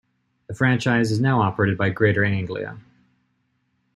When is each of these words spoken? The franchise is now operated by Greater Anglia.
The 0.47 0.55
franchise 0.55 1.11
is 1.11 1.19
now 1.21 1.41
operated 1.43 1.77
by 1.77 1.89
Greater 1.91 2.25
Anglia. 2.25 2.79